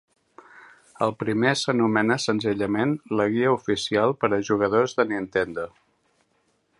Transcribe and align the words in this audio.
El 1.07 1.11
primer 1.23 1.51
s'anomena 1.63 2.17
senzillament 2.23 2.95
"La 3.21 3.29
guia 3.35 3.53
oficial 3.59 4.17
per 4.23 4.31
a 4.39 4.43
jugadors 4.51 4.97
de 5.01 5.07
Nintendo". 5.15 5.71